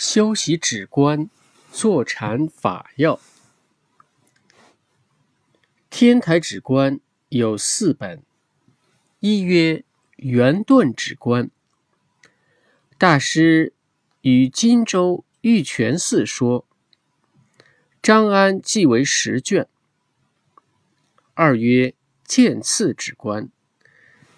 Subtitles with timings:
[0.00, 1.28] 修习止观，
[1.70, 3.20] 坐禅法要。
[5.90, 6.98] 天台止观
[7.28, 8.22] 有四本，
[9.18, 9.84] 一曰
[10.16, 11.50] 圆顿止观。
[12.96, 13.74] 大师
[14.22, 16.66] 与荆州玉泉寺说，
[18.00, 19.68] 张安记为十卷。
[21.34, 21.94] 二曰
[22.24, 23.50] 剑次止观，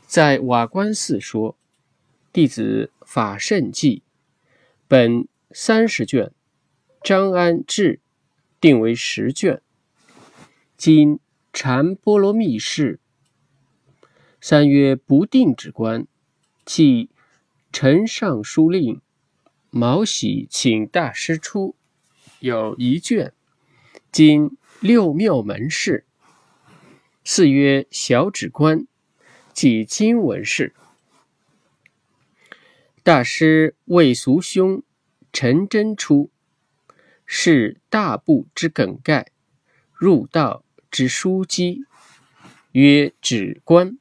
[0.09, 1.56] 在瓦官寺说，
[2.32, 4.02] 弟子法圣记
[4.88, 5.29] 本。
[5.55, 6.33] 三十卷，
[7.05, 8.01] 张安志
[8.60, 9.60] 定为十卷。
[10.77, 11.20] 今
[11.52, 13.01] 禅波罗蜜释。
[14.41, 16.07] 三曰不定止观，
[16.65, 17.10] 即
[17.70, 19.01] 陈尚书令
[19.70, 21.77] 毛喜请大师出，
[22.41, 23.32] 有一卷。
[24.10, 26.07] 今六庙门释。
[27.24, 28.87] 四曰小止观，
[29.52, 30.74] 即经文事。
[33.02, 34.82] 大师为俗兄。
[35.33, 36.30] 陈真出，
[37.25, 39.29] 是大部之梗概，
[39.95, 41.85] 入道之枢机，
[42.73, 43.99] 曰止观，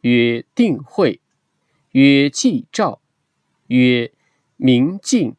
[0.00, 1.20] 曰定慧，
[1.92, 3.00] 曰寂照，
[3.68, 4.12] 曰
[4.56, 5.36] 明镜，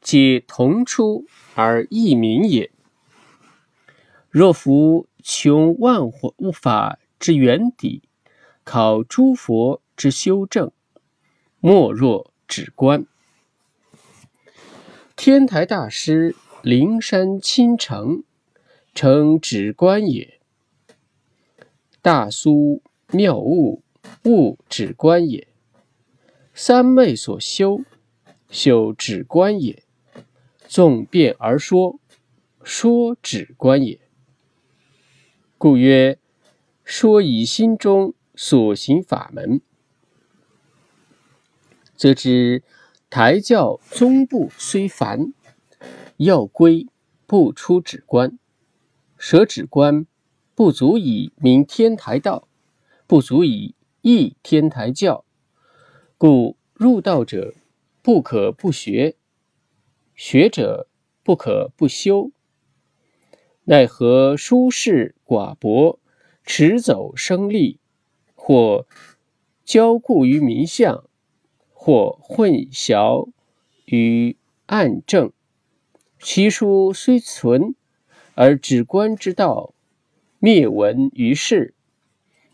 [0.00, 2.70] 皆同出而异名也。
[4.30, 6.02] 若夫穷万
[6.52, 8.02] 法之原底，
[8.62, 10.70] 考诸佛之修正，
[11.58, 13.06] 莫若止观。
[15.16, 18.22] 天台大师灵山倾城，
[18.94, 20.38] 称止观也；
[22.02, 23.82] 大苏妙悟
[24.24, 25.48] 悟止观也；
[26.52, 27.80] 三昧所修
[28.50, 29.84] 修止观也；
[30.68, 31.98] 纵变而说
[32.62, 33.98] 说止观也。
[35.56, 36.18] 故曰：
[36.84, 39.62] 说以心中所行法门，
[41.96, 42.62] 则知。
[43.08, 45.32] 台教宗部虽繁，
[46.16, 46.88] 要归
[47.26, 48.36] 不出止观，
[49.16, 50.06] 舍止观
[50.54, 52.48] 不足以明天台道，
[53.06, 55.24] 不足以益天台教，
[56.18, 57.54] 故入道者
[58.02, 59.16] 不可不学，
[60.14, 60.88] 学者
[61.22, 62.32] 不可不修。
[63.64, 66.00] 奈何殊士寡薄，
[66.44, 67.78] 迟走生利，
[68.34, 68.86] 或
[69.64, 71.04] 骄固于民相？
[71.86, 73.30] 或混淆
[73.84, 74.36] 与
[74.66, 75.32] 暗证，
[76.18, 77.76] 其书虽存，
[78.34, 79.72] 而止观之道
[80.40, 81.74] 灭闻于世，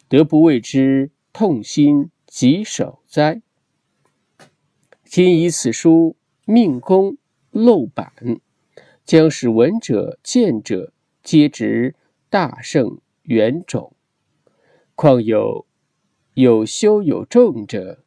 [0.06, 3.40] 得不为之痛心疾首哉？
[5.04, 6.14] 今以此书
[6.44, 7.16] 命功
[7.50, 8.12] 漏版，
[9.06, 11.94] 将使闻者见者皆执
[12.28, 13.96] 大圣原种，
[14.94, 15.64] 况有
[16.34, 18.04] 有修有正者？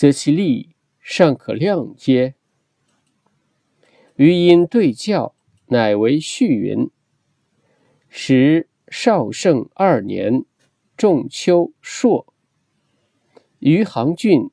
[0.00, 2.34] 则其利尚可量耶？
[4.16, 5.34] 余因对教，
[5.66, 6.88] 乃为序云：
[8.08, 10.46] 时绍圣二年，
[10.96, 12.32] 仲秋朔，
[13.58, 14.48] 余杭郡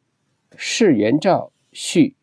[0.57, 2.16] 士元赵序。